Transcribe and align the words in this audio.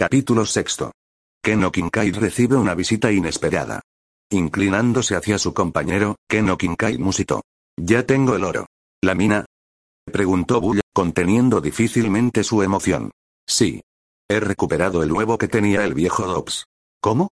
Capítulo 0.00 0.46
sexto. 0.46 0.92
Keno 1.42 1.70
Kincaid 1.70 2.16
recibe 2.16 2.56
una 2.56 2.74
visita 2.74 3.12
inesperada. 3.12 3.82
Inclinándose 4.30 5.14
hacia 5.14 5.36
su 5.36 5.52
compañero, 5.52 6.16
Keno 6.26 6.56
Kincaid 6.56 6.98
musitó. 6.98 7.42
Ya 7.76 8.06
tengo 8.06 8.34
el 8.34 8.44
oro. 8.44 8.64
¿La 9.02 9.14
mina? 9.14 9.44
Preguntó 10.10 10.58
Bulla, 10.58 10.80
conteniendo 10.94 11.60
difícilmente 11.60 12.44
su 12.44 12.62
emoción. 12.62 13.10
Sí. 13.46 13.82
He 14.26 14.40
recuperado 14.40 15.02
el 15.02 15.12
huevo 15.12 15.36
que 15.36 15.48
tenía 15.48 15.84
el 15.84 15.92
viejo 15.92 16.26
Dobbs. 16.26 16.64
¿Cómo? 17.02 17.28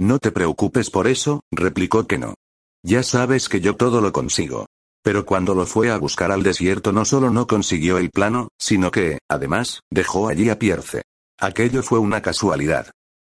No 0.00 0.18
te 0.18 0.32
preocupes 0.32 0.90
por 0.90 1.06
eso, 1.06 1.42
replicó 1.52 2.08
Keno. 2.08 2.34
Ya 2.82 3.04
sabes 3.04 3.48
que 3.48 3.60
yo 3.60 3.76
todo 3.76 4.00
lo 4.00 4.10
consigo. 4.10 4.66
Pero 5.04 5.24
cuando 5.24 5.54
lo 5.54 5.64
fue 5.64 5.92
a 5.92 5.96
buscar 5.96 6.32
al 6.32 6.42
desierto 6.42 6.90
no 6.90 7.04
solo 7.04 7.30
no 7.30 7.46
consiguió 7.46 7.98
el 7.98 8.10
plano, 8.10 8.48
sino 8.58 8.90
que, 8.90 9.20
además, 9.28 9.82
dejó 9.90 10.26
allí 10.26 10.50
a 10.50 10.58
Pierce. 10.58 11.02
Aquello 11.42 11.82
fue 11.82 11.98
una 11.98 12.20
casualidad. 12.20 12.90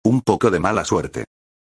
Un 0.04 0.20
poco 0.20 0.50
de 0.50 0.60
mala 0.60 0.84
suerte. 0.84 1.24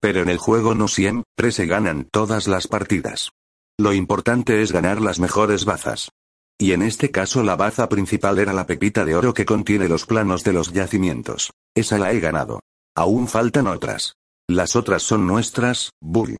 Pero 0.00 0.22
en 0.22 0.28
el 0.28 0.38
juego 0.38 0.76
no 0.76 0.86
siempre 0.86 1.50
se 1.50 1.66
ganan 1.66 2.04
todas 2.04 2.46
las 2.46 2.68
partidas. 2.68 3.30
Lo 3.76 3.92
importante 3.92 4.62
es 4.62 4.70
ganar 4.70 5.00
las 5.00 5.18
mejores 5.18 5.64
bazas. 5.64 6.10
Y 6.56 6.70
en 6.70 6.82
este 6.82 7.10
caso 7.10 7.42
la 7.42 7.56
baza 7.56 7.88
principal 7.88 8.38
era 8.38 8.52
la 8.52 8.64
pepita 8.64 9.04
de 9.04 9.16
oro 9.16 9.34
que 9.34 9.44
contiene 9.44 9.88
los 9.88 10.06
planos 10.06 10.44
de 10.44 10.52
los 10.52 10.72
yacimientos. 10.72 11.50
Esa 11.74 11.98
la 11.98 12.12
he 12.12 12.20
ganado. 12.20 12.60
Aún 12.94 13.26
faltan 13.26 13.66
otras. 13.66 14.14
Las 14.48 14.76
otras 14.76 15.02
son 15.02 15.26
nuestras, 15.26 15.90
Bull. 16.00 16.36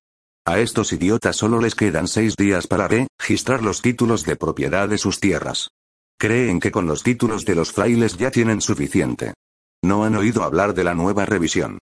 A 0.47 0.60
estos 0.60 0.92
idiotas 0.92 1.34
solo 1.34 1.60
les 1.60 1.75
quedan 1.75 2.06
seis 2.06 2.36
días 2.36 2.69
para 2.69 2.86
registrar 2.86 3.64
los 3.64 3.82
títulos 3.82 4.25
de 4.25 4.36
propiedad 4.36 4.88
de 4.88 4.98
sus 4.98 5.19
tierras. 5.19 5.70
Creen 6.16 6.60
que 6.60 6.70
con 6.70 6.86
los 6.86 7.02
títulos 7.02 7.44
de 7.44 7.56
los 7.56 7.72
frailes 7.72 8.16
ya 8.16 8.30
tienen 8.30 8.60
suficiente. 8.60 9.34
No 9.83 10.05
han 10.05 10.17
oído 10.17 10.42
hablar 10.42 10.75
de 10.75 10.84
la 10.84 10.95
nueva 10.95 11.25
revisión. 11.27 11.78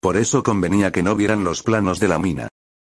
Por 0.00 0.16
eso 0.16 0.42
convenía 0.42 0.90
que 0.90 1.02
no 1.02 1.14
vieran 1.14 1.44
los 1.44 1.62
planos 1.62 2.00
de 2.00 2.08
la 2.08 2.18
mina. 2.18 2.48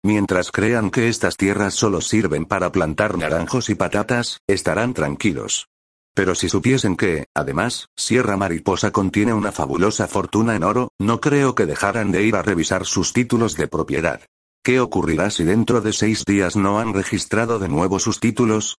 Mientras 0.05 0.51
crean 0.51 0.91
que 0.91 1.09
estas 1.09 1.37
tierras 1.37 1.75
solo 1.75 2.01
sirven 2.01 2.45
para 2.45 2.71
plantar 2.71 3.19
naranjos 3.19 3.71
y 3.71 3.75
patatas, 3.75 4.39
estarán 4.47 4.95
tranquilos. 4.95 5.69
Pero 6.15 6.35
si 6.35 6.49
supiesen 6.49 6.97
que, 6.97 7.27
además, 7.35 7.87
Sierra 7.97 8.37
Mariposa 8.37 8.91
contiene 8.91 9.33
una 9.33 9.53
fabulosa 9.53 10.09
fortuna 10.09 10.57
en 10.57 10.65
oro, 10.65 10.91
no 10.99 11.21
creo 11.21 11.55
que 11.55 11.67
dejaran 11.67 12.11
de 12.11 12.25
ir 12.25 12.35
a 12.35 12.43
revisar 12.43 12.87
sus 12.87 13.13
títulos 13.13 13.57
de 13.57 13.69
propiedad. 13.69 14.21
¿Qué 14.65 14.81
ocurrirá 14.81 15.31
si 15.31 15.45
dentro 15.45 15.81
de 15.81 15.93
seis 15.93 16.25
días 16.25 16.57
no 16.57 16.81
han 16.81 16.93
registrado 16.93 17.59
de 17.59 17.69
nuevo 17.69 17.99
sus 18.01 18.19
títulos? 18.19 18.79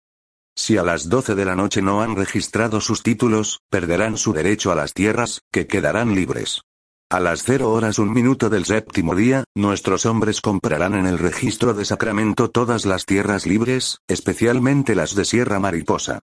Si 0.59 0.77
a 0.77 0.83
las 0.83 1.09
12 1.09 1.37
de 1.37 1.45
la 1.45 1.55
noche 1.55 1.83
no 1.83 2.03
han 2.03 2.17
registrado 2.17 2.81
sus 2.81 3.05
títulos, 3.05 3.61
perderán 3.71 4.19
su 4.19 4.33
derecho 4.33 4.73
a 4.73 4.75
las 4.75 4.93
tierras, 4.93 5.41
que 5.53 5.69
quedarán 5.69 6.17
libres. 6.17 6.63
A 7.09 7.21
las 7.21 7.45
0 7.45 7.71
horas 7.71 8.01
un 8.01 8.13
minuto 8.13 8.51
del 8.51 8.65
séptimo 8.65 9.15
día, 9.15 9.45
nuestros 9.55 10.05
hombres 10.05 10.41
comprarán 10.41 10.95
en 10.95 11.07
el 11.07 11.19
registro 11.19 11.75
de 11.75 11.85
Sacramento 11.85 12.51
todas 12.51 12.87
las 12.87 13.07
tierras 13.07 13.47
libres, 13.47 13.99
especialmente 14.09 14.97
las 14.97 15.15
de 15.15 15.25
Sierra 15.25 15.61
Mariposa. 15.61 16.19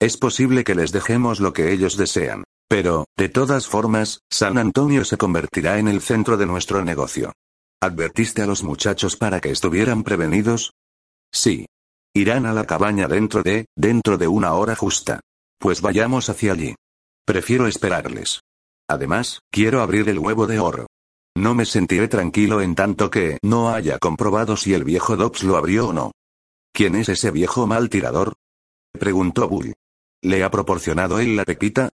Es 0.00 0.16
posible 0.16 0.62
que 0.62 0.76
les 0.76 0.92
dejemos 0.92 1.40
lo 1.40 1.52
que 1.52 1.72
ellos 1.72 1.96
desean. 1.96 2.44
Pero, 2.68 3.06
de 3.18 3.28
todas 3.28 3.66
formas, 3.66 4.20
San 4.30 4.56
Antonio 4.56 5.04
se 5.04 5.18
convertirá 5.18 5.80
en 5.80 5.88
el 5.88 6.00
centro 6.00 6.36
de 6.36 6.46
nuestro 6.46 6.84
negocio. 6.84 7.32
¿Advertiste 7.82 8.40
a 8.40 8.46
los 8.46 8.62
muchachos 8.62 9.16
para 9.16 9.40
que 9.40 9.50
estuvieran 9.50 10.04
prevenidos? 10.04 10.74
Sí. 11.32 11.66
Irán 12.12 12.44
a 12.46 12.52
la 12.52 12.64
cabaña 12.64 13.06
dentro 13.06 13.44
de, 13.44 13.66
dentro 13.76 14.18
de 14.18 14.26
una 14.26 14.54
hora 14.54 14.74
justa. 14.74 15.20
Pues 15.60 15.80
vayamos 15.80 16.28
hacia 16.28 16.52
allí. 16.52 16.74
Prefiero 17.24 17.68
esperarles. 17.68 18.40
Además, 18.88 19.38
quiero 19.52 19.80
abrir 19.80 20.08
el 20.08 20.18
huevo 20.18 20.48
de 20.48 20.58
oro. 20.58 20.86
No 21.36 21.54
me 21.54 21.64
sentiré 21.64 22.08
tranquilo 22.08 22.60
en 22.60 22.74
tanto 22.74 23.10
que 23.10 23.38
no 23.42 23.70
haya 23.70 23.98
comprobado 23.98 24.56
si 24.56 24.74
el 24.74 24.82
viejo 24.82 25.16
Dobbs 25.16 25.44
lo 25.44 25.56
abrió 25.56 25.88
o 25.88 25.92
no. 25.92 26.10
¿Quién 26.72 26.96
es 26.96 27.08
ese 27.08 27.30
viejo 27.30 27.68
mal 27.68 27.88
tirador? 27.88 28.32
Preguntó 28.92 29.48
Bull. 29.48 29.74
¿Le 30.22 30.42
ha 30.42 30.50
proporcionado 30.50 31.20
él 31.20 31.36
la 31.36 31.44
pepita? 31.44 31.90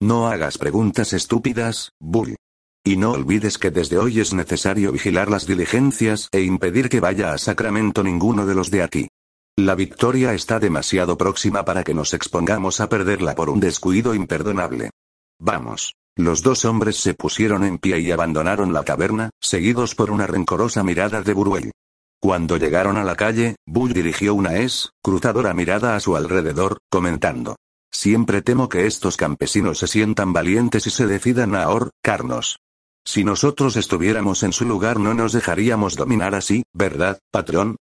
No 0.00 0.28
hagas 0.28 0.56
preguntas 0.56 1.12
estúpidas, 1.12 1.90
Bull. 2.00 2.36
Y 2.82 2.96
no 2.96 3.12
olvides 3.12 3.58
que 3.58 3.70
desde 3.70 3.98
hoy 3.98 4.20
es 4.20 4.32
necesario 4.32 4.92
vigilar 4.92 5.30
las 5.30 5.46
diligencias 5.46 6.30
e 6.32 6.40
impedir 6.40 6.88
que 6.88 7.00
vaya 7.00 7.34
a 7.34 7.38
Sacramento 7.38 8.02
ninguno 8.02 8.46
de 8.46 8.54
los 8.54 8.70
de 8.70 8.82
aquí. 8.82 9.09
La 9.56 9.74
victoria 9.74 10.32
está 10.32 10.58
demasiado 10.58 11.18
próxima 11.18 11.64
para 11.64 11.84
que 11.84 11.94
nos 11.94 12.14
expongamos 12.14 12.80
a 12.80 12.88
perderla 12.88 13.34
por 13.34 13.50
un 13.50 13.60
descuido 13.60 14.14
imperdonable. 14.14 14.90
Vamos. 15.38 15.94
Los 16.16 16.42
dos 16.42 16.64
hombres 16.64 16.96
se 16.96 17.14
pusieron 17.14 17.64
en 17.64 17.78
pie 17.78 18.00
y 18.00 18.10
abandonaron 18.10 18.72
la 18.72 18.84
caverna, 18.84 19.30
seguidos 19.40 19.94
por 19.94 20.10
una 20.10 20.26
rencorosa 20.26 20.82
mirada 20.82 21.22
de 21.22 21.32
Buruel. 21.32 21.72
Cuando 22.20 22.58
llegaron 22.58 22.96
a 22.98 23.04
la 23.04 23.16
calle, 23.16 23.56
Bull 23.66 23.94
dirigió 23.94 24.34
una 24.34 24.56
escrutadora 24.56 25.54
mirada 25.54 25.96
a 25.96 26.00
su 26.00 26.16
alrededor, 26.16 26.78
comentando. 26.90 27.56
Siempre 27.90 28.42
temo 28.42 28.68
que 28.68 28.86
estos 28.86 29.16
campesinos 29.16 29.78
se 29.78 29.86
sientan 29.86 30.32
valientes 30.32 30.86
y 30.86 30.90
se 30.90 31.06
decidan 31.06 31.54
a 31.54 31.64
ahorcarnos. 31.64 32.58
Si 33.04 33.24
nosotros 33.24 33.76
estuviéramos 33.76 34.42
en 34.42 34.52
su 34.52 34.66
lugar 34.66 35.00
no 35.00 35.14
nos 35.14 35.32
dejaríamos 35.32 35.96
dominar 35.96 36.34
así, 36.34 36.62
¿verdad, 36.74 37.18
patrón? 37.30 37.76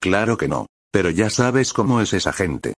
Claro 0.00 0.36
que 0.36 0.48
no. 0.48 0.66
Pero 0.92 1.10
ya 1.10 1.30
sabes 1.30 1.72
cómo 1.72 2.00
es 2.00 2.12
esa 2.12 2.32
gente. 2.32 2.74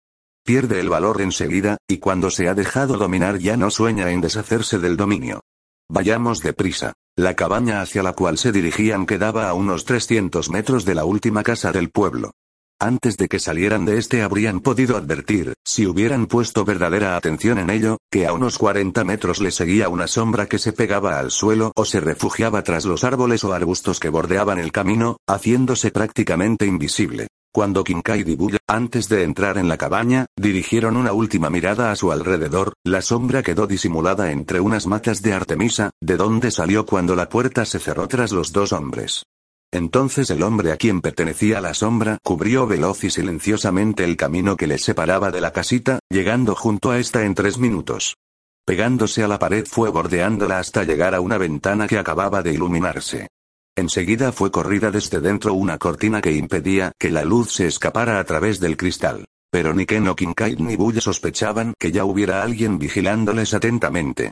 Pierde 0.45 0.78
el 0.81 0.91
valor 0.91 1.23
enseguida, 1.23 1.78
y 1.89 1.99
cuando 1.99 2.31
se 2.31 2.47
ha 2.49 2.55
dejado 2.55 2.99
dominar 2.99 3.39
ya 3.39 3.56
no 3.56 3.71
sueña 3.71 4.11
en 4.11 4.21
deshacerse 4.21 4.78
del 4.78 4.97
dominio. 4.97 5.41
Vayamos 5.89 6.41
deprisa. 6.41 6.93
La 7.17 7.34
cabaña 7.34 7.81
hacia 7.81 8.03
la 8.03 8.12
cual 8.12 8.39
se 8.39 8.53
dirigían 8.53 9.06
quedaba 9.06 9.49
a 9.49 9.55
unos 9.55 9.84
300 9.84 10.51
metros 10.51 10.84
de 10.84 10.95
la 10.95 11.05
última 11.05 11.43
casa 11.43 11.72
del 11.72 11.91
pueblo. 11.91 12.33
Antes 12.81 13.17
de 13.17 13.28
que 13.28 13.39
salieran 13.39 13.84
de 13.84 13.99
este 13.99 14.22
habrían 14.22 14.61
podido 14.61 14.97
advertir, 14.97 15.55
si 15.65 15.87
hubieran 15.87 16.27
puesto 16.27 16.65
verdadera 16.65 17.17
atención 17.17 17.59
en 17.59 17.71
ello, 17.71 17.99
que 18.11 18.27
a 18.27 18.33
unos 18.33 18.59
40 18.59 19.05
metros 19.05 19.41
le 19.41 19.53
seguía 19.53 19.89
una 19.89 20.09
sombra 20.09 20.47
que 20.47 20.59
se 20.59 20.72
pegaba 20.72 21.19
al 21.19 21.31
suelo 21.31 21.72
o 21.77 21.84
se 21.84 22.01
refugiaba 22.01 22.62
tras 22.62 22.84
los 22.84 23.05
árboles 23.05 23.45
o 23.45 23.53
arbustos 23.53 24.01
que 24.01 24.09
bordeaban 24.09 24.59
el 24.59 24.72
camino, 24.72 25.19
haciéndose 25.28 25.93
prácticamente 25.93 26.67
invisible. 26.67 27.28
Cuando 27.55 27.85
Kincaid 27.85 28.27
y 28.29 28.35
Bulla, 28.35 28.59
antes 28.67 29.11
de 29.11 29.25
entrar 29.25 29.59
en 29.59 29.69
la 29.69 29.77
cabaña, 29.77 30.25
dirigieron 30.37 30.97
una 30.97 31.13
última 31.13 31.51
mirada 31.51 31.93
a 31.93 31.97
su 31.97 32.11
alrededor, 32.11 32.73
la 32.83 33.03
sombra 33.03 33.43
quedó 33.43 33.67
disimulada 33.67 34.33
entre 34.33 34.59
unas 34.59 34.87
matas 34.87 35.21
de 35.21 35.35
Artemisa, 35.35 35.91
de 36.01 36.17
donde 36.17 36.51
salió 36.51 36.87
cuando 36.87 37.15
la 37.15 37.29
puerta 37.29 37.67
se 37.67 37.79
cerró 37.79 38.09
tras 38.09 38.33
los 38.33 38.53
dos 38.53 38.73
hombres. 38.73 39.25
Entonces 39.71 40.31
el 40.31 40.43
hombre 40.43 40.73
a 40.73 40.79
quien 40.79 41.03
pertenecía 41.03 41.61
la 41.61 41.75
sombra 41.75 42.17
cubrió 42.23 42.67
veloz 42.67 43.05
y 43.05 43.11
silenciosamente 43.11 44.03
el 44.05 44.17
camino 44.17 44.57
que 44.57 44.67
les 44.67 44.83
separaba 44.83 45.31
de 45.31 45.43
la 45.43 45.53
casita, 45.53 45.99
llegando 46.09 46.55
junto 46.55 46.91
a 46.91 46.99
esta 46.99 47.23
en 47.25 47.34
tres 47.34 47.59
minutos. 47.59 48.17
Pegándose 48.65 49.25
a 49.25 49.29
la 49.29 49.39
pared 49.39 49.67
fue 49.67 49.91
bordeándola 49.91 50.59
hasta 50.59 50.84
llegar 50.84 51.15
a 51.15 51.21
una 51.21 51.37
ventana 51.37 51.87
que 51.87 51.98
acababa 51.98 52.43
de 52.43 52.55
iluminarse. 52.55 53.28
Enseguida 53.74 54.33
fue 54.33 54.51
corrida 54.51 54.91
desde 54.91 55.21
dentro 55.21 55.54
una 55.54 55.78
cortina 55.78 56.21
que 56.21 56.33
impedía 56.33 56.92
que 56.98 57.10
la 57.10 57.24
luz 57.24 57.53
se 57.53 57.66
escapara 57.66 58.19
a 58.19 58.24
través 58.24 58.60
del 58.60 58.77
cristal. 58.77 59.24
Pero 59.51 59.72
ni 59.72 59.86
Ken 59.86 60.09
o 60.09 60.15
Kincaid 60.15 60.59
ni 60.59 60.77
Bull 60.77 61.01
sospechaban 61.01 61.72
que 61.78 61.91
ya 61.91 62.04
hubiera 62.04 62.42
alguien 62.42 62.78
vigilándoles 62.78 63.54
atentamente. 63.54 64.30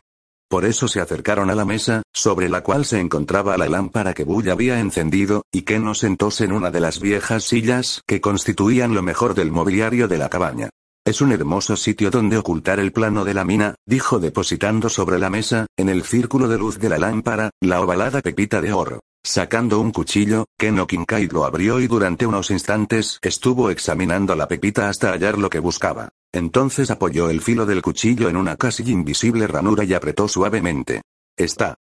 Por 0.48 0.66
eso 0.66 0.88
se 0.88 1.00
acercaron 1.00 1.48
a 1.48 1.54
la 1.54 1.64
mesa, 1.64 2.02
sobre 2.12 2.48
la 2.48 2.62
cual 2.62 2.84
se 2.84 3.00
encontraba 3.00 3.56
la 3.56 3.68
lámpara 3.68 4.12
que 4.12 4.24
Bull 4.24 4.50
había 4.50 4.78
encendido, 4.78 5.44
y 5.52 5.62
Ken 5.62 5.94
sentóse 5.94 6.44
en 6.44 6.52
una 6.52 6.70
de 6.70 6.80
las 6.80 7.00
viejas 7.00 7.44
sillas 7.44 8.02
que 8.06 8.20
constituían 8.20 8.94
lo 8.94 9.02
mejor 9.02 9.34
del 9.34 9.52
mobiliario 9.52 10.06
de 10.06 10.18
la 10.18 10.28
cabaña. 10.28 10.68
Es 11.06 11.22
un 11.22 11.32
hermoso 11.32 11.76
sitio 11.76 12.10
donde 12.10 12.36
ocultar 12.36 12.78
el 12.78 12.92
plano 12.92 13.24
de 13.24 13.32
la 13.32 13.44
mina, 13.44 13.74
dijo 13.86 14.18
depositando 14.18 14.90
sobre 14.90 15.18
la 15.18 15.30
mesa, 15.30 15.66
en 15.78 15.88
el 15.88 16.02
círculo 16.02 16.46
de 16.46 16.58
luz 16.58 16.78
de 16.78 16.90
la 16.90 16.98
lámpara, 16.98 17.50
la 17.62 17.80
ovalada 17.80 18.20
pepita 18.20 18.60
de 18.60 18.72
oro. 18.72 19.00
Sacando 19.22 19.80
un 19.80 19.92
cuchillo, 19.92 20.46
Ken 20.58 20.84
Kincaid 20.86 21.32
lo 21.32 21.44
abrió 21.44 21.78
y 21.78 21.86
durante 21.86 22.26
unos 22.26 22.50
instantes 22.50 23.18
estuvo 23.22 23.70
examinando 23.70 24.34
la 24.34 24.48
pepita 24.48 24.88
hasta 24.88 25.12
hallar 25.12 25.38
lo 25.38 25.50
que 25.50 25.58
buscaba. 25.58 26.08
Entonces 26.32 26.90
apoyó 26.90 27.28
el 27.28 27.40
filo 27.40 27.66
del 27.66 27.82
cuchillo 27.82 28.28
en 28.28 28.36
una 28.36 28.56
casi 28.56 28.90
invisible 28.90 29.46
ranura 29.46 29.84
y 29.84 29.94
apretó 29.94 30.26
suavemente. 30.26 31.02
Está. 31.36 31.74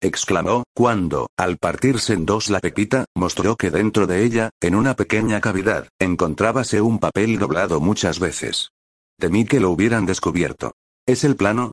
exclamó, 0.00 0.64
cuando, 0.74 1.28
al 1.36 1.56
partirse 1.56 2.12
en 2.12 2.26
dos 2.26 2.50
la 2.50 2.60
pepita, 2.60 3.06
mostró 3.14 3.56
que 3.56 3.70
dentro 3.70 4.06
de 4.06 4.24
ella, 4.24 4.50
en 4.60 4.74
una 4.74 4.94
pequeña 4.94 5.40
cavidad, 5.40 5.88
encontrábase 5.98 6.80
un 6.80 6.98
papel 6.98 7.38
doblado 7.38 7.80
muchas 7.80 8.20
veces. 8.20 8.70
Temí 9.18 9.46
que 9.46 9.58
lo 9.58 9.70
hubieran 9.70 10.06
descubierto. 10.06 10.72
¿Es 11.06 11.24
el 11.24 11.36
plano? 11.36 11.72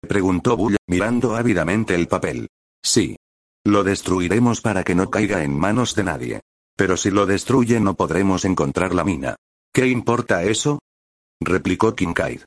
preguntó 0.00 0.56
Bull, 0.56 0.76
mirando 0.86 1.34
ávidamente 1.34 1.94
el 1.94 2.06
papel. 2.06 2.48
Sí. 2.82 3.16
Lo 3.66 3.82
destruiremos 3.82 4.60
para 4.60 4.84
que 4.84 4.94
no 4.94 5.10
caiga 5.10 5.42
en 5.42 5.58
manos 5.58 5.96
de 5.96 6.04
nadie. 6.04 6.40
Pero 6.76 6.96
si 6.96 7.10
lo 7.10 7.26
destruye 7.26 7.80
no 7.80 7.94
podremos 7.94 8.44
encontrar 8.44 8.94
la 8.94 9.02
mina. 9.02 9.34
¿Qué 9.74 9.88
importa 9.88 10.44
eso? 10.44 10.78
replicó 11.40 11.96
Kincaid. 11.96 12.42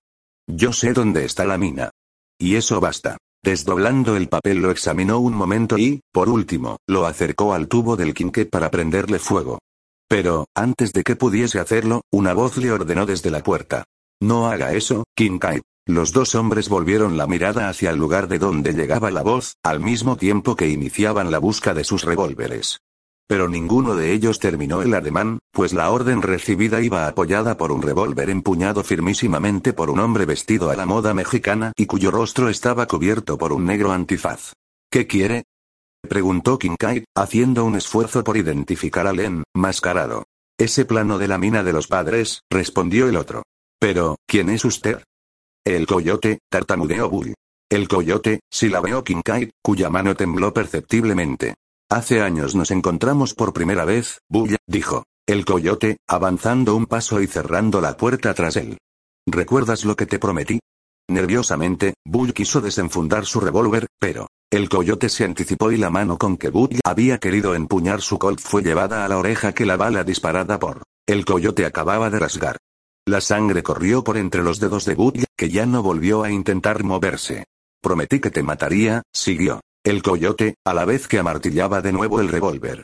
Yo 0.47 0.71
sé 0.71 0.93
dónde 0.93 1.25
está 1.25 1.43
la 1.43 1.57
mina. 1.57 1.91
Y 2.39 2.55
eso 2.55 2.79
basta. 2.79 3.17
Desdoblando 3.43 4.15
el 4.15 4.29
papel 4.29 4.59
lo 4.59 4.71
examinó 4.71 5.19
un 5.19 5.33
momento 5.33 5.77
y, 5.77 5.99
por 6.13 6.29
último, 6.29 6.77
lo 6.87 7.05
acercó 7.05 7.53
al 7.53 7.67
tubo 7.67 7.97
del 7.97 8.13
quinqué 8.13 8.45
para 8.45 8.71
prenderle 8.71 9.19
fuego. 9.19 9.59
Pero, 10.07 10.47
antes 10.55 10.93
de 10.93 11.03
que 11.03 11.17
pudiese 11.17 11.59
hacerlo, 11.59 12.03
una 12.13 12.33
voz 12.33 12.55
le 12.55 12.71
ordenó 12.71 13.05
desde 13.05 13.29
la 13.29 13.43
puerta. 13.43 13.83
No 14.21 14.47
haga 14.47 14.71
eso, 14.71 15.03
Kincaid. 15.17 15.63
Los 15.89 16.13
dos 16.13 16.35
hombres 16.35 16.69
volvieron 16.69 17.17
la 17.17 17.25
mirada 17.25 17.67
hacia 17.67 17.89
el 17.89 17.97
lugar 17.97 18.27
de 18.27 18.37
donde 18.37 18.73
llegaba 18.73 19.09
la 19.09 19.23
voz, 19.23 19.55
al 19.63 19.79
mismo 19.79 20.17
tiempo 20.17 20.55
que 20.55 20.69
iniciaban 20.69 21.31
la 21.31 21.39
busca 21.39 21.73
de 21.73 21.83
sus 21.83 22.03
revólveres. 22.03 22.81
Pero 23.27 23.49
ninguno 23.49 23.95
de 23.95 24.13
ellos 24.13 24.37
terminó 24.37 24.83
el 24.83 24.93
ademán, 24.93 25.39
pues 25.51 25.73
la 25.73 25.89
orden 25.89 26.21
recibida 26.21 26.79
iba 26.81 27.07
apoyada 27.07 27.57
por 27.57 27.71
un 27.71 27.81
revólver 27.81 28.29
empuñado 28.29 28.83
firmísimamente 28.83 29.73
por 29.73 29.89
un 29.89 29.97
hombre 29.99 30.27
vestido 30.27 30.69
a 30.69 30.75
la 30.75 30.85
moda 30.85 31.15
mexicana 31.15 31.73
y 31.75 31.87
cuyo 31.87 32.11
rostro 32.11 32.49
estaba 32.49 32.85
cubierto 32.85 33.39
por 33.39 33.51
un 33.51 33.65
negro 33.65 33.91
antifaz. 33.91 34.53
¿Qué 34.91 35.07
quiere? 35.07 35.45
preguntó 36.07 36.59
Kincaid, 36.59 37.05
haciendo 37.15 37.65
un 37.65 37.75
esfuerzo 37.75 38.23
por 38.23 38.37
identificar 38.37 39.07
al 39.07 39.43
mascarado. 39.55 40.25
Ese 40.55 40.85
plano 40.85 41.17
de 41.17 41.27
la 41.27 41.39
mina 41.39 41.63
de 41.63 41.73
los 41.73 41.87
padres, 41.87 42.41
respondió 42.47 43.09
el 43.09 43.15
otro. 43.15 43.41
Pero, 43.79 44.17
¿quién 44.27 44.49
es 44.49 44.65
usted? 44.65 45.01
El 45.69 45.85
coyote, 45.85 46.39
tartamudeó 46.49 47.11
Bull. 47.11 47.35
El 47.69 47.87
coyote, 47.87 48.39
si 48.49 48.69
la 48.69 48.81
veo 48.81 49.03
Kincaid, 49.03 49.51
cuya 49.61 49.91
mano 49.91 50.15
tembló 50.15 50.51
perceptiblemente. 50.51 51.53
Hace 51.91 52.21
años 52.21 52.55
nos 52.55 52.71
encontramos 52.71 53.35
por 53.35 53.53
primera 53.53 53.85
vez, 53.85 54.17
Bull, 54.27 54.57
dijo. 54.65 55.03
El 55.27 55.45
coyote, 55.45 55.97
avanzando 56.07 56.75
un 56.75 56.87
paso 56.87 57.21
y 57.21 57.27
cerrando 57.27 57.81
la 57.81 57.97
puerta 57.97 58.33
tras 58.33 58.55
él. 58.55 58.79
¿Recuerdas 59.27 59.85
lo 59.85 59.95
que 59.95 60.07
te 60.07 60.17
prometí? 60.17 60.59
Nerviosamente, 61.07 61.93
Bull 62.03 62.33
quiso 62.33 62.61
desenfundar 62.61 63.27
su 63.27 63.39
revólver, 63.39 63.85
pero 63.99 64.27
el 64.51 64.69
coyote 64.69 65.07
se 65.07 65.23
anticipó 65.23 65.71
y 65.71 65.77
la 65.77 65.91
mano 65.91 66.17
con 66.17 66.37
que 66.37 66.49
Bull 66.49 66.79
había 66.83 67.19
querido 67.19 67.53
empuñar 67.53 68.01
su 68.01 68.17
colt 68.17 68.39
fue 68.39 68.63
llevada 68.63 69.05
a 69.05 69.07
la 69.07 69.19
oreja 69.19 69.53
que 69.53 69.67
la 69.67 69.77
bala 69.77 70.03
disparada 70.03 70.57
por 70.57 70.81
el 71.07 71.25
coyote 71.25 71.67
acababa 71.67 72.09
de 72.09 72.17
rasgar. 72.17 72.57
La 73.09 73.21
sangre 73.21 73.63
corrió 73.63 74.03
por 74.03 74.17
entre 74.17 74.43
los 74.43 74.59
dedos 74.59 74.85
de 74.85 74.93
Bud, 74.93 75.23
que 75.35 75.49
ya 75.49 75.65
no 75.65 75.81
volvió 75.81 76.21
a 76.21 76.29
intentar 76.29 76.83
moverse. 76.83 77.45
Prometí 77.81 78.19
que 78.19 78.29
te 78.29 78.43
mataría, 78.43 79.01
siguió. 79.11 79.61
El 79.83 80.03
coyote, 80.03 80.57
a 80.63 80.75
la 80.75 80.85
vez 80.85 81.07
que 81.07 81.17
amartillaba 81.17 81.81
de 81.81 81.91
nuevo 81.91 82.21
el 82.21 82.27
revólver. 82.27 82.83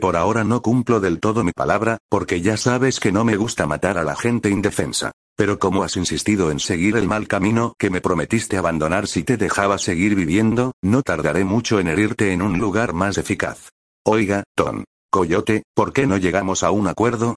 Por 0.00 0.14
ahora 0.14 0.44
no 0.44 0.62
cumplo 0.62 1.00
del 1.00 1.18
todo 1.18 1.42
mi 1.42 1.50
palabra, 1.50 1.98
porque 2.08 2.40
ya 2.40 2.56
sabes 2.56 3.00
que 3.00 3.10
no 3.10 3.24
me 3.24 3.34
gusta 3.34 3.66
matar 3.66 3.98
a 3.98 4.04
la 4.04 4.14
gente 4.14 4.48
indefensa. 4.48 5.10
Pero 5.36 5.58
como 5.58 5.82
has 5.82 5.96
insistido 5.96 6.52
en 6.52 6.60
seguir 6.60 6.96
el 6.96 7.08
mal 7.08 7.26
camino 7.26 7.74
que 7.76 7.90
me 7.90 8.00
prometiste 8.00 8.56
abandonar 8.56 9.08
si 9.08 9.24
te 9.24 9.36
dejaba 9.36 9.78
seguir 9.78 10.14
viviendo, 10.14 10.70
no 10.84 11.02
tardaré 11.02 11.42
mucho 11.42 11.80
en 11.80 11.88
herirte 11.88 12.32
en 12.32 12.42
un 12.42 12.60
lugar 12.60 12.92
más 12.92 13.18
eficaz. 13.18 13.70
Oiga, 14.04 14.44
Tom. 14.54 14.84
Coyote, 15.10 15.64
¿por 15.74 15.92
qué 15.92 16.06
no 16.06 16.16
llegamos 16.16 16.62
a 16.62 16.70
un 16.70 16.86
acuerdo? 16.86 17.34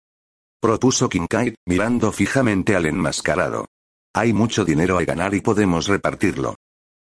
Propuso 0.60 1.10
Kincaid, 1.10 1.56
mirando 1.66 2.12
fijamente 2.12 2.76
al 2.76 2.86
enmascarado. 2.86 3.68
Hay 4.14 4.34
mucho 4.34 4.66
dinero 4.66 4.98
a 4.98 5.04
ganar 5.04 5.34
y 5.34 5.42
podemos 5.42 5.88
repartirlo. 5.88 6.56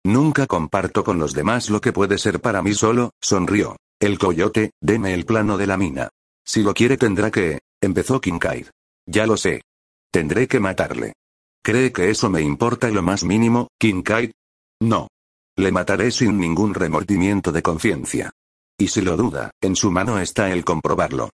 Nunca 0.06 0.48
comparto 0.48 1.04
con 1.04 1.20
los 1.20 1.34
demás 1.34 1.70
lo 1.70 1.82
que 1.82 1.94
puede 1.94 2.18
ser 2.18 2.40
para 2.42 2.62
mí 2.62 2.74
solo, 2.74 3.12
sonrió. 3.22 3.76
El 4.00 4.20
coyote, 4.20 4.72
deme 4.82 5.14
el 5.14 5.26
plano 5.26 5.58
de 5.58 5.68
la 5.68 5.78
mina. 5.78 6.10
Si 6.44 6.62
lo 6.62 6.74
quiere 6.74 6.98
tendrá 6.98 7.32
que... 7.32 7.60
empezó 7.82 8.22
Kincaid. 8.22 8.68
Ya 9.08 9.26
lo 9.26 9.38
sé. 9.38 9.62
Tendré 10.12 10.48
que 10.48 10.60
matarle. 10.60 11.14
¿Cree 11.64 11.92
que 11.92 12.10
eso 12.10 12.30
me 12.30 12.42
importa 12.42 12.90
lo 12.90 13.02
más 13.02 13.24
mínimo, 13.24 13.70
Kincaid? 13.80 14.32
No. 14.80 15.08
Le 15.56 15.72
mataré 15.72 16.12
sin 16.12 16.38
ningún 16.38 16.74
remordimiento 16.74 17.52
de 17.52 17.64
conciencia. 17.64 18.32
Y 18.78 18.90
si 18.90 19.02
lo 19.02 19.16
duda, 19.16 19.52
en 19.62 19.76
su 19.76 19.90
mano 19.90 20.20
está 20.20 20.52
el 20.52 20.66
comprobarlo. 20.66 21.30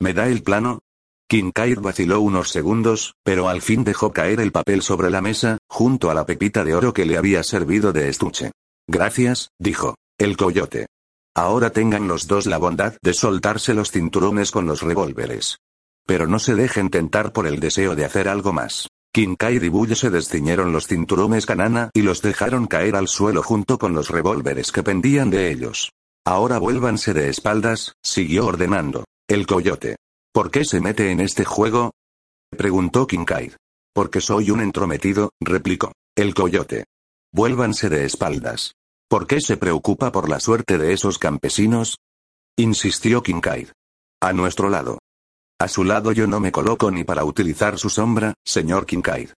¿Me 0.00 0.14
da 0.14 0.28
el 0.28 0.42
plano? 0.42 0.80
Kincaid 1.28 1.80
vaciló 1.80 2.20
unos 2.20 2.50
segundos, 2.50 3.14
pero 3.24 3.48
al 3.48 3.60
fin 3.60 3.82
dejó 3.82 4.12
caer 4.12 4.40
el 4.40 4.52
papel 4.52 4.82
sobre 4.82 5.10
la 5.10 5.20
mesa, 5.20 5.58
junto 5.68 6.10
a 6.10 6.14
la 6.14 6.24
pepita 6.24 6.64
de 6.64 6.74
oro 6.74 6.92
que 6.92 7.04
le 7.04 7.16
había 7.16 7.42
servido 7.42 7.92
de 7.92 8.08
estuche. 8.08 8.52
Gracias, 8.86 9.50
dijo. 9.58 9.96
El 10.18 10.36
coyote. 10.36 10.86
Ahora 11.34 11.70
tengan 11.70 12.08
los 12.08 12.28
dos 12.28 12.46
la 12.46 12.58
bondad 12.58 12.94
de 13.02 13.12
soltarse 13.12 13.74
los 13.74 13.90
cinturones 13.90 14.50
con 14.50 14.66
los 14.66 14.82
revólveres. 14.82 15.58
Pero 16.06 16.28
no 16.28 16.38
se 16.38 16.54
dejen 16.54 16.90
tentar 16.90 17.32
por 17.32 17.46
el 17.46 17.58
deseo 17.58 17.96
de 17.96 18.04
hacer 18.04 18.28
algo 18.28 18.52
más. 18.52 18.88
Kincaid 19.12 19.62
y 19.62 19.68
Bull 19.68 19.96
se 19.96 20.10
desciñeron 20.10 20.72
los 20.72 20.86
cinturones 20.86 21.44
canana 21.44 21.90
y 21.92 22.02
los 22.02 22.22
dejaron 22.22 22.66
caer 22.66 22.94
al 22.96 23.08
suelo 23.08 23.42
junto 23.42 23.78
con 23.78 23.94
los 23.94 24.10
revólveres 24.10 24.70
que 24.70 24.82
pendían 24.82 25.30
de 25.30 25.50
ellos. 25.50 25.90
Ahora 26.24 26.58
vuélvanse 26.58 27.12
de 27.12 27.28
espaldas, 27.28 27.94
siguió 28.02 28.46
ordenando. 28.46 29.04
El 29.28 29.46
coyote. 29.46 29.96
¿Por 30.36 30.50
qué 30.50 30.66
se 30.66 30.82
mete 30.82 31.10
en 31.12 31.20
este 31.20 31.46
juego? 31.46 31.92
preguntó 32.50 33.06
Kincaid. 33.06 33.54
Porque 33.94 34.20
soy 34.20 34.50
un 34.50 34.60
entrometido, 34.60 35.30
replicó. 35.40 35.92
El 36.14 36.34
coyote. 36.34 36.84
Vuélvanse 37.32 37.88
de 37.88 38.04
espaldas. 38.04 38.74
¿Por 39.08 39.26
qué 39.26 39.40
se 39.40 39.56
preocupa 39.56 40.12
por 40.12 40.28
la 40.28 40.38
suerte 40.38 40.76
de 40.76 40.92
esos 40.92 41.18
campesinos? 41.18 41.96
insistió 42.54 43.22
Kincaid. 43.22 43.68
A 44.20 44.34
nuestro 44.34 44.68
lado. 44.68 44.98
A 45.58 45.68
su 45.68 45.84
lado 45.84 46.12
yo 46.12 46.26
no 46.26 46.38
me 46.38 46.52
coloco 46.52 46.90
ni 46.90 47.02
para 47.02 47.24
utilizar 47.24 47.78
su 47.78 47.88
sombra, 47.88 48.34
señor 48.44 48.84
Kincaid. 48.84 49.30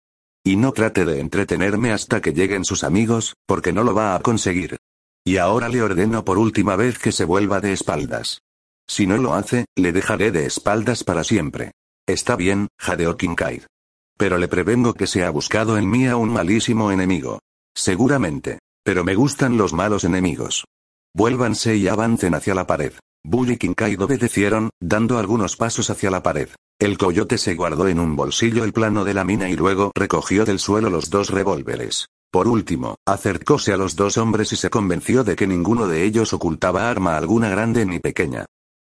Y 0.45 0.57
no 0.57 0.73
trate 0.73 1.05
de 1.05 1.21
entretenerme 1.21 1.93
hasta 1.93 2.21
que 2.21 2.33
lleguen 2.33 2.65
sus 2.65 2.83
amigos, 2.83 3.37
porque 3.47 3.73
no 3.73 3.85
lo 3.85 3.95
va 3.95 4.17
a 4.17 4.21
conseguir. 4.21 4.79
Y 5.25 5.37
ahora 5.37 5.69
le 5.69 5.81
ordeno 5.81 6.25
por 6.25 6.39
última 6.39 6.75
vez 6.75 6.99
que 6.99 7.13
se 7.13 7.25
vuelva 7.25 7.61
de 7.61 7.73
espaldas. 7.73 8.41
Si 8.89 9.07
no 9.07 9.19
lo 9.19 9.35
hace, 9.35 9.67
le 9.77 9.93
dejaré 9.93 10.33
de 10.33 10.47
espaldas 10.47 11.05
para 11.05 11.23
siempre. 11.23 11.73
Está 12.07 12.37
bien, 12.37 12.69
jadeó 12.79 13.17
Kincaid. 13.17 13.63
Pero 14.17 14.39
le 14.39 14.49
prevengo 14.49 14.95
que 14.95 15.07
se 15.07 15.25
ha 15.25 15.31
buscado 15.31 15.77
en 15.77 15.89
mí 15.89 16.07
a 16.07 16.17
un 16.17 16.33
malísimo 16.33 16.91
enemigo. 16.91 17.41
Seguramente. 17.77 18.59
Pero 18.83 19.05
me 19.05 19.15
gustan 19.15 19.59
los 19.59 19.75
malos 19.75 20.05
enemigos. 20.05 20.65
Vuélvanse 21.15 21.77
y 21.77 21.89
avancen 21.89 22.35
hacia 22.35 22.55
la 22.55 22.67
pared. 22.67 22.95
Bull 23.23 23.51
y 23.51 23.59
Kincaid 23.59 24.01
obedecieron, 24.03 24.71
dando 24.81 25.19
algunos 25.19 25.57
pasos 25.57 25.91
hacia 25.91 26.11
la 26.11 26.23
pared. 26.23 26.49
El 26.81 26.97
coyote 26.97 27.37
se 27.39 27.55
guardó 27.55 27.89
en 27.89 28.01
un 28.01 28.17
bolsillo 28.17 28.65
el 28.65 28.73
plano 28.73 29.05
de 29.05 29.13
la 29.13 29.25
mina 29.25 29.51
y 29.51 29.57
luego 29.57 29.93
recogió 29.95 30.45
del 30.45 30.59
suelo 30.59 30.89
los 30.89 31.11
dos 31.11 31.31
revólveres. 31.31 32.07
Por 32.31 32.47
último, 32.47 32.97
acercóse 33.07 33.73
a 33.73 33.77
los 33.77 33.97
dos 33.97 34.17
hombres 34.17 34.53
y 34.53 34.57
se 34.57 34.71
convenció 34.71 35.25
de 35.25 35.35
que 35.35 35.47
ninguno 35.47 35.87
de 35.89 36.05
ellos 36.05 36.33
ocultaba 36.33 36.89
arma 36.89 37.17
alguna 37.17 37.49
grande 37.49 37.85
ni 37.85 37.99
pequeña. 37.99 38.47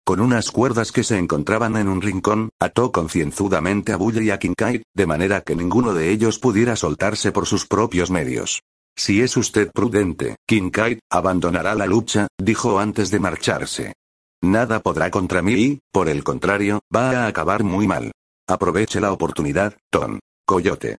Con 0.07 0.21
unas 0.21 0.51
cuerdas 0.51 0.93
que 0.93 1.03
se 1.03 1.17
encontraban 1.17 1.75
en 1.75 1.89
un 1.89 2.01
rincón, 2.01 2.51
ató 2.61 2.93
concienzudamente 2.93 3.91
a 3.91 3.97
Bulle 3.97 4.23
y 4.23 4.29
a 4.29 4.39
Kincaid, 4.39 4.83
de 4.95 5.05
manera 5.05 5.41
que 5.41 5.53
ninguno 5.53 5.93
de 5.93 6.11
ellos 6.11 6.39
pudiera 6.39 6.77
soltarse 6.77 7.33
por 7.33 7.45
sus 7.45 7.65
propios 7.65 8.09
medios. 8.09 8.61
Si 8.95 9.21
es 9.21 9.35
usted 9.35 9.69
prudente, 9.69 10.37
Kincaid, 10.47 10.99
abandonará 11.11 11.75
la 11.75 11.87
lucha, 11.87 12.27
dijo 12.41 12.79
antes 12.79 13.11
de 13.11 13.19
marcharse. 13.19 13.95
Nada 14.41 14.79
podrá 14.79 15.11
contra 15.11 15.41
mí 15.41 15.53
y, 15.55 15.79
por 15.91 16.07
el 16.07 16.23
contrario, 16.23 16.79
va 16.95 17.25
a 17.25 17.27
acabar 17.27 17.65
muy 17.65 17.85
mal. 17.85 18.13
Aproveche 18.47 19.01
la 19.01 19.11
oportunidad, 19.11 19.75
Tom. 19.89 20.19
Coyote. 20.45 20.95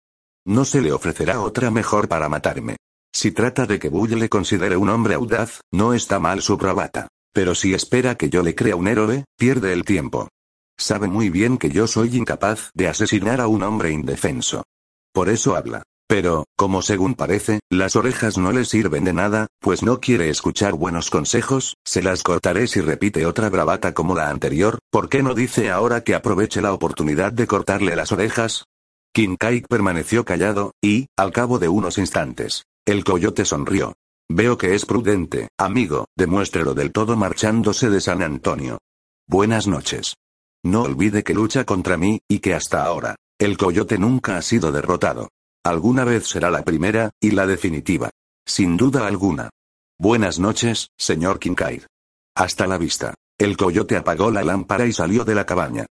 No 0.47 0.67
se 0.67 0.83
le 0.83 0.93
ofrecerá 0.93 1.41
otra 1.41 1.71
mejor 1.71 2.09
para 2.09 2.29
matarme. 2.29 2.77
Si 3.11 3.33
trata 3.33 3.65
de 3.65 3.79
que 3.79 3.89
Bulle 3.89 4.17
le 4.17 4.29
considere 4.29 4.77
un 4.77 4.91
hombre 4.91 5.15
audaz, 5.15 5.63
no 5.73 5.95
está 5.95 6.19
mal 6.19 6.43
su 6.43 6.59
bravata. 6.59 7.09
Pero 7.33 7.55
si 7.55 7.75
espera 7.75 8.17
que 8.17 8.31
yo 8.31 8.43
le 8.43 8.55
crea 8.55 8.77
un 8.77 8.89
héroe, 8.89 9.25
pierde 9.37 9.73
el 9.73 9.85
tiempo. 9.85 10.29
Sabe 10.79 11.09
muy 11.09 11.31
bien 11.31 11.59
que 11.59 11.71
yo 11.71 11.87
soy 11.87 12.17
incapaz 12.17 12.71
de 12.75 12.89
asesinar 12.89 13.41
a 13.41 13.49
un 13.49 13.63
hombre 13.63 13.91
indefenso. 13.91 14.63
Por 15.13 15.29
eso 15.29 15.57
habla. 15.57 15.83
Pero, 16.09 16.47
como 16.57 16.81
según 16.81 17.15
parece, 17.15 17.61
las 17.69 17.95
orejas 17.95 18.39
no 18.39 18.51
le 18.51 18.65
sirven 18.65 19.05
de 19.05 19.13
nada, 19.13 19.47
pues 19.61 19.83
no 19.83 20.01
quiere 20.01 20.31
escuchar 20.31 20.73
buenos 20.73 21.11
consejos, 21.11 21.75
se 21.85 22.01
las 22.01 22.23
cortaré 22.23 22.67
si 22.67 22.81
repite 22.81 23.27
otra 23.27 23.51
bravata 23.51 23.93
como 23.93 24.15
la 24.15 24.31
anterior, 24.31 24.79
¿por 24.91 25.11
qué 25.11 25.23
no 25.23 25.35
dice 25.35 25.71
ahora 25.71 26.03
que 26.05 26.15
aproveche 26.15 26.63
la 26.63 26.73
oportunidad 26.73 27.33
de 27.33 27.47
cortarle 27.47 27.95
las 27.95 28.11
orejas? 28.11 28.65
Kincaid 29.13 29.67
permaneció 29.69 30.25
callado, 30.25 30.73
y, 30.83 31.09
al 31.15 31.31
cabo 31.31 31.59
de 31.59 31.69
unos 31.69 31.99
instantes, 31.99 32.65
el 32.87 33.05
coyote 33.05 33.45
sonrió. 33.45 33.93
Veo 34.31 34.59
que 34.59 34.75
es 34.75 34.85
prudente, 34.85 35.49
amigo, 35.59 36.07
demuéstrelo 36.15 36.75
del 36.75 36.93
todo 36.93 37.17
marchándose 37.17 37.89
de 37.89 38.03
San 38.03 38.23
Antonio. 38.23 38.79
Buenas 39.27 39.67
noches. 39.67 40.17
No 40.63 40.83
olvide 40.83 41.25
que 41.25 41.33
lucha 41.33 41.65
contra 41.65 41.97
mí, 41.97 42.21
y 42.29 42.41
que 42.41 42.53
hasta 42.53 42.85
ahora, 42.85 43.17
el 43.39 43.57
coyote 43.57 43.97
nunca 43.97 44.37
ha 44.37 44.43
sido 44.43 44.71
derrotado. 44.71 45.31
Alguna 45.65 46.05
vez 46.05 46.27
será 46.29 46.51
la 46.51 46.63
primera, 46.63 47.11
y 47.21 47.31
la 47.31 47.47
definitiva. 47.47 48.11
Sin 48.47 48.77
duda 48.77 49.07
alguna. 49.07 49.49
Buenas 49.99 50.39
noches, 50.39 50.89
señor 50.99 51.39
Kincaid. 51.39 51.85
Hasta 52.37 52.67
la 52.67 52.77
vista. 52.77 53.15
El 53.39 53.57
coyote 53.57 53.97
apagó 53.97 54.31
la 54.31 54.43
lámpara 54.43 54.85
y 54.85 54.93
salió 54.93 55.25
de 55.25 55.35
la 55.35 55.47
cabaña. 55.47 55.87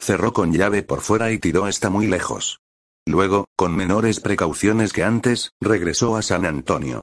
Cerró 0.00 0.32
con 0.32 0.52
llave 0.52 0.82
por 0.82 1.02
fuera 1.02 1.30
y 1.30 1.38
tiró 1.38 1.66
hasta 1.66 1.90
muy 1.90 2.06
lejos. 2.06 2.58
Luego, 3.06 3.46
con 3.54 3.76
menores 3.76 4.20
precauciones 4.20 4.92
que 4.92 5.04
antes, 5.04 5.50
regresó 5.60 6.16
a 6.16 6.22
San 6.22 6.46
Antonio. 6.46 7.02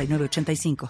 906985. 0.07 0.77